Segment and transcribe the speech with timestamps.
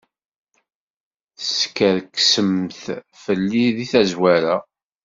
[1.37, 2.83] Teskerksemt
[3.23, 4.55] fell-i seg tazwara.